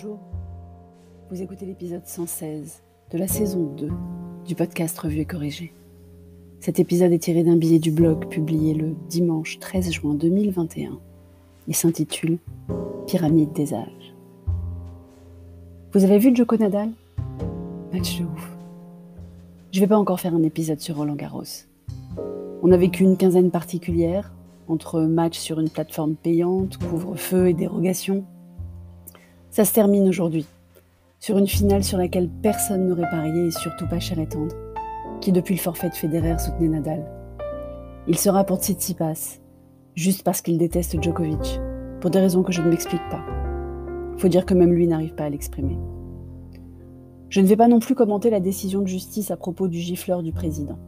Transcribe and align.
Bonjour, 0.00 0.20
vous 1.28 1.42
écoutez 1.42 1.66
l'épisode 1.66 2.06
116 2.06 2.82
de 3.10 3.18
la 3.18 3.26
saison 3.26 3.64
2 3.64 3.90
du 4.46 4.54
podcast 4.54 4.96
Revue 4.96 5.18
et 5.18 5.24
Corrigé. 5.24 5.72
Cet 6.60 6.78
épisode 6.78 7.10
est 7.10 7.18
tiré 7.18 7.42
d'un 7.42 7.56
billet 7.56 7.80
du 7.80 7.90
blog 7.90 8.28
publié 8.28 8.74
le 8.74 8.94
dimanche 9.08 9.58
13 9.58 9.90
juin 9.90 10.14
2021 10.14 11.00
et 11.66 11.72
s'intitule 11.72 12.38
Pyramide 13.08 13.52
des 13.54 13.74
âges. 13.74 14.14
Vous 15.92 16.04
avez 16.04 16.18
vu 16.18 16.36
Joko 16.36 16.56
Nadal? 16.56 16.90
Match 17.92 18.20
de 18.20 18.24
ouf. 18.24 18.56
Je 19.72 19.80
vais 19.80 19.88
pas 19.88 19.98
encore 19.98 20.20
faire 20.20 20.34
un 20.34 20.44
épisode 20.44 20.78
sur 20.78 20.96
Roland 20.96 21.16
Garros. 21.16 21.42
On 22.62 22.70
a 22.70 22.76
vécu 22.76 23.02
une 23.02 23.16
quinzaine 23.16 23.50
particulière 23.50 24.32
entre 24.68 25.00
matchs 25.00 25.38
sur 25.38 25.58
une 25.58 25.70
plateforme 25.70 26.14
payante, 26.14 26.76
couvre-feu 26.76 27.48
et 27.48 27.54
dérogation. 27.54 28.24
Ça 29.50 29.64
se 29.64 29.72
termine 29.72 30.08
aujourd'hui, 30.08 30.46
sur 31.20 31.38
une 31.38 31.46
finale 31.46 31.82
sur 31.82 31.96
laquelle 31.96 32.28
personne 32.28 32.86
n'aurait 32.86 33.10
parié 33.10 33.46
et 33.46 33.50
surtout 33.50 33.88
pas 33.88 33.98
cher 33.98 34.18
et 34.18 34.26
tendre, 34.26 34.54
qui 35.20 35.32
depuis 35.32 35.54
le 35.54 35.60
forfait 35.60 35.88
de 35.88 35.94
Federer 35.94 36.38
soutenait 36.38 36.68
Nadal. 36.68 37.04
Il 38.06 38.18
sera 38.18 38.44
pour 38.44 38.58
Tsitsipas, 38.58 39.38
juste 39.94 40.22
parce 40.22 40.42
qu'il 40.42 40.58
déteste 40.58 41.02
Djokovic, 41.02 41.60
pour 42.00 42.10
des 42.10 42.20
raisons 42.20 42.42
que 42.42 42.52
je 42.52 42.60
ne 42.60 42.68
m'explique 42.68 43.08
pas. 43.10 43.24
Faut 44.18 44.28
dire 44.28 44.44
que 44.44 44.54
même 44.54 44.72
lui 44.72 44.86
n'arrive 44.86 45.14
pas 45.14 45.24
à 45.24 45.30
l'exprimer. 45.30 45.78
Je 47.30 47.40
ne 47.40 47.46
vais 47.46 47.56
pas 47.56 47.68
non 47.68 47.80
plus 47.80 47.94
commenter 47.94 48.30
la 48.30 48.40
décision 48.40 48.82
de 48.82 48.86
justice 48.86 49.30
à 49.30 49.36
propos 49.36 49.66
du 49.66 49.78
gifleur 49.78 50.22
du 50.22 50.32
président. 50.32 50.78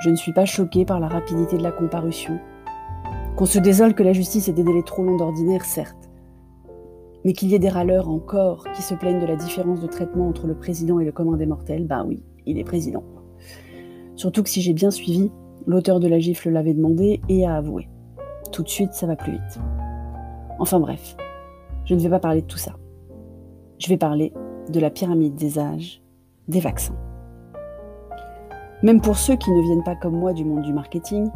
Je 0.00 0.10
ne 0.10 0.16
suis 0.16 0.32
pas 0.32 0.46
choquée 0.46 0.84
par 0.84 1.00
la 1.00 1.08
rapidité 1.08 1.58
de 1.58 1.62
la 1.62 1.72
comparution. 1.72 2.38
Qu'on 3.36 3.46
se 3.46 3.58
désole 3.58 3.94
que 3.94 4.02
la 4.02 4.12
justice 4.12 4.48
ait 4.48 4.52
des 4.52 4.64
délais 4.64 4.82
trop 4.82 5.02
longs 5.02 5.16
d'ordinaire, 5.16 5.64
certes. 5.64 6.10
Mais 7.24 7.32
qu'il 7.32 7.48
y 7.50 7.54
ait 7.54 7.60
des 7.60 7.68
râleurs 7.68 8.08
encore 8.08 8.64
qui 8.74 8.82
se 8.82 8.94
plaignent 8.94 9.20
de 9.20 9.26
la 9.26 9.36
différence 9.36 9.80
de 9.80 9.86
traitement 9.86 10.28
entre 10.28 10.46
le 10.46 10.54
président 10.54 10.98
et 10.98 11.04
le 11.04 11.12
commun 11.12 11.36
des 11.36 11.46
mortels, 11.46 11.86
bah 11.86 12.04
oui, 12.06 12.22
il 12.46 12.58
est 12.58 12.64
président. 12.64 13.04
Surtout 14.16 14.42
que 14.42 14.48
si 14.48 14.60
j'ai 14.60 14.72
bien 14.72 14.90
suivi, 14.90 15.30
l'auteur 15.66 16.00
de 16.00 16.08
la 16.08 16.18
gifle 16.18 16.50
l'avait 16.50 16.74
demandé 16.74 17.20
et 17.28 17.46
a 17.46 17.56
avoué. 17.56 17.88
Tout 18.50 18.62
de 18.62 18.68
suite, 18.68 18.92
ça 18.92 19.06
va 19.06 19.16
plus 19.16 19.32
vite. 19.32 19.60
Enfin 20.58 20.80
bref, 20.80 21.16
je 21.84 21.94
ne 21.94 22.00
vais 22.00 22.10
pas 22.10 22.20
parler 22.20 22.42
de 22.42 22.46
tout 22.46 22.58
ça. 22.58 22.72
Je 23.78 23.88
vais 23.88 23.96
parler 23.96 24.32
de 24.70 24.80
la 24.80 24.90
pyramide 24.90 25.34
des 25.34 25.58
âges, 25.58 26.02
des 26.48 26.60
vaccins. 26.60 26.96
Même 28.82 29.00
pour 29.00 29.16
ceux 29.16 29.36
qui 29.36 29.50
ne 29.50 29.62
viennent 29.62 29.84
pas 29.84 29.96
comme 29.96 30.16
moi 30.16 30.32
du 30.32 30.44
monde 30.44 30.62
du 30.62 30.72
marketing, 30.72 31.30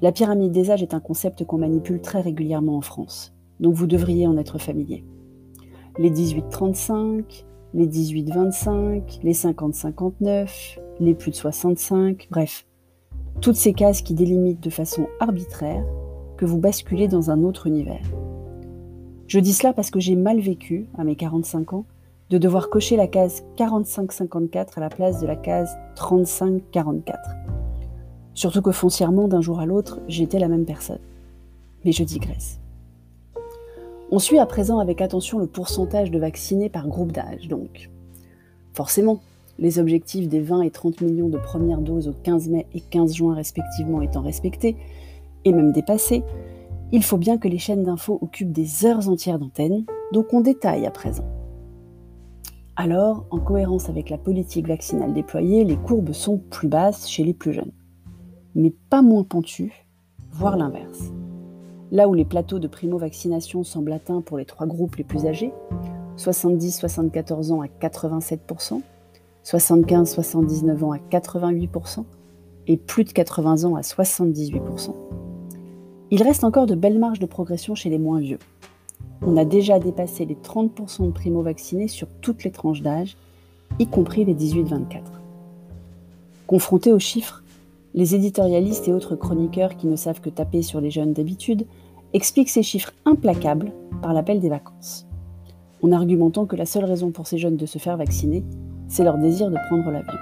la 0.00 0.10
pyramide 0.10 0.52
des 0.52 0.70
âges 0.70 0.82
est 0.82 0.94
un 0.94 1.00
concept 1.00 1.44
qu'on 1.44 1.58
manipule 1.58 2.00
très 2.00 2.20
régulièrement 2.20 2.76
en 2.76 2.80
France, 2.80 3.34
donc 3.62 3.74
vous 3.74 3.86
devriez 3.86 4.26
en 4.26 4.36
être 4.36 4.58
familier. 4.58 5.04
Les 5.98 6.10
18-35, 6.10 7.44
les 7.74 7.86
18-25, 7.86 9.20
les 9.22 9.32
50-59, 9.32 10.78
les 11.00 11.14
plus 11.14 11.30
de 11.30 11.36
65, 11.36 12.28
bref, 12.30 12.66
toutes 13.40 13.56
ces 13.56 13.72
cases 13.72 14.02
qui 14.02 14.14
délimitent 14.14 14.62
de 14.62 14.70
façon 14.70 15.06
arbitraire 15.20 15.84
que 16.36 16.44
vous 16.44 16.58
basculez 16.58 17.08
dans 17.08 17.30
un 17.30 17.44
autre 17.44 17.66
univers. 17.66 18.04
Je 19.28 19.38
dis 19.38 19.52
cela 19.52 19.72
parce 19.72 19.90
que 19.90 20.00
j'ai 20.00 20.16
mal 20.16 20.40
vécu, 20.40 20.88
à 20.98 21.04
mes 21.04 21.16
45 21.16 21.72
ans, 21.72 21.86
de 22.30 22.38
devoir 22.38 22.68
cocher 22.68 22.96
la 22.96 23.06
case 23.06 23.44
45-54 23.56 24.68
à 24.76 24.80
la 24.80 24.88
place 24.88 25.20
de 25.20 25.26
la 25.26 25.36
case 25.36 25.76
35-44. 25.96 27.16
Surtout 28.34 28.62
que 28.62 28.72
foncièrement, 28.72 29.28
d'un 29.28 29.40
jour 29.40 29.60
à 29.60 29.66
l'autre, 29.66 30.00
j'étais 30.08 30.38
la 30.38 30.48
même 30.48 30.64
personne. 30.64 31.00
Mais 31.84 31.92
je 31.92 32.04
digresse. 32.04 32.61
On 34.14 34.18
suit 34.18 34.38
à 34.38 34.44
présent 34.44 34.78
avec 34.78 35.00
attention 35.00 35.38
le 35.38 35.46
pourcentage 35.46 36.10
de 36.10 36.18
vaccinés 36.18 36.68
par 36.68 36.86
groupe 36.86 37.12
d'âge, 37.12 37.48
donc. 37.48 37.88
Forcément, 38.74 39.20
les 39.58 39.78
objectifs 39.78 40.28
des 40.28 40.40
20 40.40 40.60
et 40.60 40.70
30 40.70 41.00
millions 41.00 41.30
de 41.30 41.38
premières 41.38 41.80
doses 41.80 42.08
au 42.08 42.12
15 42.12 42.50
mai 42.50 42.66
et 42.74 42.82
15 42.82 43.14
juin 43.14 43.34
respectivement 43.34 44.02
étant 44.02 44.20
respectés, 44.20 44.76
et 45.46 45.52
même 45.54 45.72
dépassés, 45.72 46.24
il 46.92 47.02
faut 47.02 47.16
bien 47.16 47.38
que 47.38 47.48
les 47.48 47.56
chaînes 47.56 47.84
d'infos 47.84 48.18
occupent 48.20 48.52
des 48.52 48.84
heures 48.84 49.08
entières 49.08 49.38
d'antenne, 49.38 49.86
donc 50.12 50.34
on 50.34 50.42
détaille 50.42 50.84
à 50.84 50.90
présent. 50.90 51.24
Alors, 52.76 53.24
en 53.30 53.38
cohérence 53.38 53.88
avec 53.88 54.10
la 54.10 54.18
politique 54.18 54.68
vaccinale 54.68 55.14
déployée, 55.14 55.64
les 55.64 55.76
courbes 55.76 56.12
sont 56.12 56.36
plus 56.36 56.68
basses 56.68 57.08
chez 57.08 57.24
les 57.24 57.32
plus 57.32 57.54
jeunes, 57.54 57.72
mais 58.54 58.74
pas 58.90 59.00
moins 59.00 59.24
pentues, 59.24 59.86
voire 60.32 60.58
l'inverse. 60.58 61.10
Là 61.92 62.08
où 62.08 62.14
les 62.14 62.24
plateaux 62.24 62.58
de 62.58 62.66
primo-vaccination 62.66 63.64
semblent 63.64 63.92
atteints 63.92 64.22
pour 64.22 64.38
les 64.38 64.46
trois 64.46 64.66
groupes 64.66 64.96
les 64.96 65.04
plus 65.04 65.26
âgés, 65.26 65.52
70-74 66.16 67.52
ans 67.52 67.60
à 67.60 67.66
87%, 67.66 68.80
75-79 69.44 70.84
ans 70.84 70.92
à 70.92 70.96
88% 70.96 72.04
et 72.66 72.78
plus 72.78 73.04
de 73.04 73.12
80 73.12 73.64
ans 73.64 73.76
à 73.76 73.82
78%, 73.82 74.94
il 76.10 76.22
reste 76.22 76.44
encore 76.44 76.66
de 76.66 76.74
belles 76.74 76.98
marges 76.98 77.20
de 77.20 77.26
progression 77.26 77.74
chez 77.74 77.90
les 77.90 77.98
moins 77.98 78.20
vieux, 78.20 78.38
on 79.24 79.36
a 79.36 79.44
déjà 79.44 79.78
dépassé 79.78 80.24
les 80.24 80.34
30% 80.34 81.06
de 81.06 81.12
primo-vaccinés 81.12 81.88
sur 81.88 82.08
toutes 82.22 82.42
les 82.42 82.50
tranches 82.50 82.82
d'âge, 82.82 83.18
y 83.78 83.86
compris 83.86 84.24
les 84.24 84.34
18-24. 84.34 85.02
Confrontés 86.46 86.92
aux 86.92 86.98
chiffres, 86.98 87.42
les 87.94 88.14
éditorialistes 88.14 88.88
et 88.88 88.92
autres 88.92 89.14
chroniqueurs 89.14 89.76
qui 89.76 89.86
ne 89.86 89.96
savent 89.96 90.20
que 90.20 90.30
taper 90.30 90.62
sur 90.62 90.80
les 90.80 90.90
jeunes 90.90 91.12
d'habitude 91.12 91.66
expliquent 92.14 92.50
ces 92.50 92.62
chiffres 92.62 92.92
implacables 93.04 93.72
par 94.00 94.12
l'appel 94.12 94.40
des 94.40 94.48
vacances, 94.48 95.06
en 95.82 95.92
argumentant 95.92 96.46
que 96.46 96.56
la 96.56 96.66
seule 96.66 96.84
raison 96.84 97.10
pour 97.10 97.26
ces 97.26 97.38
jeunes 97.38 97.56
de 97.56 97.66
se 97.66 97.78
faire 97.78 97.96
vacciner, 97.96 98.44
c'est 98.88 99.04
leur 99.04 99.18
désir 99.18 99.50
de 99.50 99.56
prendre 99.68 99.90
l'avion. 99.90 100.18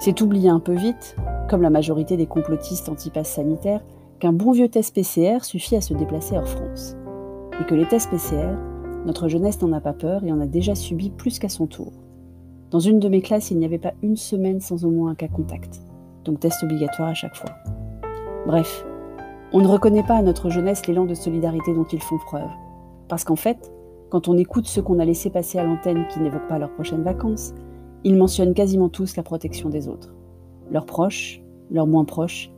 C'est 0.00 0.20
oublier 0.20 0.48
un 0.48 0.60
peu 0.60 0.74
vite, 0.74 1.16
comme 1.48 1.62
la 1.62 1.70
majorité 1.70 2.16
des 2.16 2.26
complotistes 2.26 2.88
anti-pass 2.88 3.28
sanitaires, 3.28 3.84
qu'un 4.18 4.32
bon 4.32 4.52
vieux 4.52 4.68
test 4.68 4.94
PCR 4.94 5.44
suffit 5.44 5.76
à 5.76 5.80
se 5.80 5.94
déplacer 5.94 6.36
hors 6.36 6.48
France 6.48 6.96
et 7.60 7.64
que 7.64 7.74
les 7.74 7.86
tests 7.86 8.10
PCR, 8.10 8.56
notre 9.04 9.28
jeunesse 9.28 9.60
n'en 9.62 9.72
a 9.72 9.80
pas 9.80 9.92
peur 9.92 10.24
et 10.24 10.32
en 10.32 10.40
a 10.40 10.46
déjà 10.46 10.74
subi 10.74 11.10
plus 11.10 11.38
qu'à 11.38 11.48
son 11.48 11.66
tour. 11.66 11.92
Dans 12.70 12.80
une 12.80 12.98
de 12.98 13.08
mes 13.08 13.22
classes, 13.22 13.50
il 13.50 13.58
n'y 13.58 13.64
avait 13.64 13.78
pas 13.78 13.94
une 14.02 14.16
semaine 14.16 14.60
sans 14.60 14.84
au 14.84 14.90
moins 14.90 15.12
un 15.12 15.14
cas 15.14 15.28
contact, 15.28 15.80
donc 16.24 16.40
test 16.40 16.62
obligatoire 16.62 17.10
à 17.10 17.14
chaque 17.14 17.36
fois. 17.36 17.50
Bref, 18.46 18.84
on 19.52 19.60
ne 19.60 19.66
reconnaît 19.66 20.02
pas 20.02 20.16
à 20.16 20.22
notre 20.22 20.50
jeunesse 20.50 20.86
l'élan 20.86 21.04
de 21.04 21.14
solidarité 21.14 21.72
dont 21.72 21.84
ils 21.84 22.02
font 22.02 22.18
preuve, 22.18 22.50
parce 23.08 23.24
qu'en 23.24 23.36
fait, 23.36 23.72
quand 24.10 24.28
on 24.28 24.36
écoute 24.36 24.66
ceux 24.66 24.82
qu'on 24.82 24.98
a 24.98 25.04
laissés 25.04 25.30
passer 25.30 25.58
à 25.58 25.64
l'antenne 25.64 26.06
qui 26.08 26.20
n'évoquent 26.20 26.48
pas 26.48 26.58
leurs 26.58 26.72
prochaines 26.72 27.02
vacances, 27.02 27.54
ils 28.04 28.16
mentionnent 28.16 28.54
quasiment 28.54 28.88
tous 28.88 29.16
la 29.16 29.22
protection 29.22 29.68
des 29.68 29.88
autres, 29.88 30.14
leurs 30.70 30.86
proches, 30.86 31.42
leurs 31.70 31.86
moins 31.86 32.04
proches, 32.04 32.50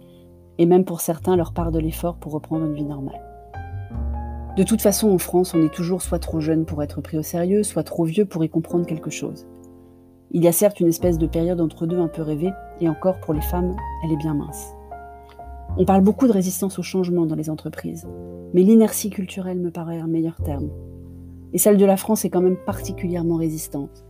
et 0.59 0.67
même 0.67 0.85
pour 0.85 1.01
certains 1.01 1.37
leur 1.37 1.53
part 1.53 1.71
de 1.71 1.79
l'effort 1.79 2.17
pour 2.17 2.33
reprendre 2.33 2.67
une 2.67 2.75
vie 2.75 2.85
normale. 2.85 3.23
De 4.57 4.63
toute 4.65 4.83
façon, 4.83 5.11
en 5.11 5.19
France, 5.19 5.55
on 5.55 5.63
est 5.63 5.73
toujours 5.73 6.03
soit 6.03 6.19
trop 6.19 6.41
jeune 6.41 6.65
pour 6.65 6.83
être 6.83 7.01
pris 7.01 7.17
au 7.17 7.23
sérieux, 7.23 7.63
soit 7.63 7.85
trop 7.85 8.05
vieux 8.05 8.25
pour 8.25 8.45
y 8.45 8.49
comprendre 8.49 8.87
quelque 8.87 9.11
chose. 9.11 9.47
Il 10.33 10.43
y 10.43 10.49
a 10.49 10.53
certes 10.53 10.81
une 10.81 10.89
espèce 10.89 11.17
de 11.17 11.27
période 11.27 11.61
entre 11.61 11.87
deux 11.87 12.01
un 12.01 12.09
peu 12.09 12.23
rêvée, 12.23 12.53
et 12.81 12.89
encore 12.89 13.21
pour 13.21 13.35
les 13.35 13.41
femmes, 13.41 13.77
elle 14.05 14.13
est 14.13 14.17
bien 14.17 14.35
mince. 14.35 14.75
On 15.81 15.85
parle 15.85 16.03
beaucoup 16.03 16.27
de 16.27 16.33
résistance 16.33 16.81
au 16.81 16.83
changement 16.83 17.25
dans 17.25 17.37
les 17.37 17.51
entreprises, 17.51 18.09
mais 18.53 18.65
l'inertie 18.65 19.11
culturelle 19.11 19.61
me 19.61 19.71
paraît 19.71 20.01
un 20.01 20.09
meilleur 20.09 20.35
terme. 20.43 20.71
Et 21.53 21.59
celle 21.59 21.77
de 21.77 21.85
la 21.85 21.97
France 21.97 22.25
est 22.25 22.31
quand 22.31 22.41
même 22.41 22.57
particulièrement 22.67 23.37
résistante. 23.37 24.05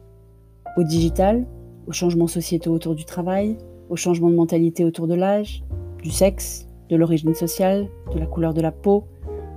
Au 0.79 0.83
digital, 0.83 1.47
aux 1.87 1.93
changements 1.93 2.27
sociétaux 2.27 2.73
autour 2.73 2.95
du 2.95 3.05
travail, 3.05 3.59
aux 3.91 3.97
changements 3.97 4.31
de 4.31 4.35
mentalité 4.35 4.83
autour 4.83 5.07
de 5.07 5.15
l'âge, 5.15 5.63
du 6.03 6.11
sexe, 6.11 6.67
de 6.89 6.97
l'origine 6.97 7.35
sociale, 7.35 7.87
de 8.15 8.19
la 8.19 8.25
couleur 8.25 8.55
de 8.55 8.63
la 8.63 8.73
peau, 8.73 9.05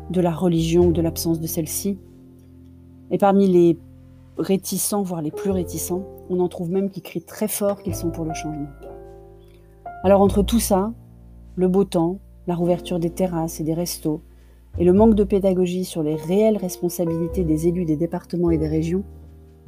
de 0.09 0.19
la 0.19 0.31
religion 0.31 0.87
ou 0.87 0.91
de 0.91 1.01
l'absence 1.01 1.39
de 1.39 1.47
celle-ci. 1.47 1.97
Et 3.09 3.19
parmi 3.19 3.47
les 3.47 3.77
réticents, 4.37 5.01
voire 5.01 5.21
les 5.21 5.31
plus 5.31 5.51
réticents, 5.51 6.05
on 6.29 6.41
en 6.41 6.49
trouve 6.49 6.71
même 6.71 6.89
qui 6.89 7.01
crient 7.01 7.23
très 7.23 7.47
fort 7.47 7.81
qu'ils 7.81 7.95
sont 7.95 8.11
pour 8.11 8.25
le 8.25 8.33
changement. 8.33 8.67
Alors 10.03 10.19
entre 10.19 10.43
tout 10.43 10.59
ça, 10.59 10.91
le 11.55 11.67
beau 11.67 11.83
temps, 11.83 12.19
la 12.47 12.55
rouverture 12.55 12.99
des 12.99 13.09
terrasses 13.09 13.59
et 13.59 13.63
des 13.63 13.73
restos, 13.73 14.21
et 14.77 14.85
le 14.85 14.93
manque 14.93 15.15
de 15.15 15.23
pédagogie 15.23 15.85
sur 15.85 16.03
les 16.03 16.15
réelles 16.15 16.57
responsabilités 16.57 17.43
des 17.43 17.67
élus 17.67 17.85
des 17.85 17.97
départements 17.97 18.51
et 18.51 18.57
des 18.57 18.67
régions, 18.67 19.03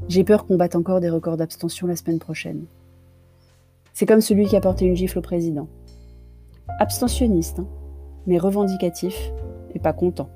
j'ai 0.08 0.24
peur 0.24 0.46
qu'on 0.46 0.58
batte 0.58 0.76
encore 0.76 1.00
des 1.00 1.10
records 1.10 1.38
d'abstention 1.38 1.88
la 1.88 1.96
semaine 1.96 2.20
prochaine. 2.20 2.66
C'est 3.94 4.06
comme 4.06 4.22
celui 4.22 4.48
qui 4.48 4.56
a 4.56 4.62
porté 4.62 4.86
une 4.86 4.96
gifle 4.96 5.20
au 5.20 5.22
président. 5.22 5.68
Abstentionniste, 6.80 7.60
hein, 7.60 7.68
mais 8.26 8.38
revendicatif 8.38 9.32
et 9.76 9.80
pas 9.80 9.94
content. 9.94 10.30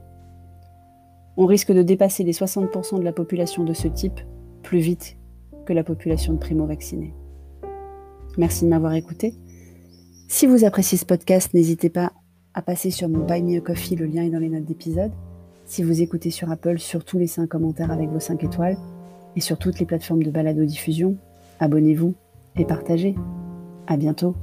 On 1.38 1.46
risque 1.46 1.72
de 1.72 1.82
dépasser 1.82 2.24
les 2.24 2.34
60% 2.34 3.00
de 3.00 3.04
la 3.04 3.14
population 3.14 3.64
de 3.64 3.74
ce 3.74 3.88
type 3.88 4.20
plus 4.64 4.80
vite 4.80 5.18
que 5.66 5.74
la 5.74 5.84
population 5.84 6.34
de 6.34 6.40
primo-vaccinés. 6.40 7.14
Merci 8.38 8.66
de 8.66 8.70
m'avoir 8.70 8.94
écouté. 8.94 9.34
Si 10.30 10.46
vous 10.46 10.66
appréciez 10.66 10.98
ce 10.98 11.06
podcast, 11.06 11.54
n'hésitez 11.54 11.90
pas 11.90 12.12
à 12.54 12.62
passer 12.62 12.92
sur 12.92 13.08
mon 13.08 13.26
Buy 13.26 13.42
Me 13.44 13.60
a 13.60 13.62
Coffee, 13.62 13.96
le 13.96 14.06
lien 14.06 14.24
est 14.24 14.30
dans 14.30 14.40
les 14.40 14.50
notes 14.50 14.66
d'épisode. 14.66 15.12
Si 15.66 15.84
vous 15.84 16.02
écoutez 16.02 16.32
sur 16.32 16.52
Apple, 16.52 16.80
surtout 16.80 17.18
laissez 17.18 17.40
un 17.40 17.48
commentaire 17.48 17.92
avec 17.92 18.10
vos 18.10 18.20
5 18.20 18.44
étoiles. 18.44 18.78
Et 19.38 19.42
sur 19.42 19.58
toutes 19.58 19.80
les 19.80 19.86
plateformes 19.86 20.24
de 20.24 20.32
balado-diffusion, 20.32 21.16
abonnez-vous 21.62 22.14
et 22.58 22.66
partagez. 22.66 23.16
À 23.88 23.96
bientôt. 23.96 24.36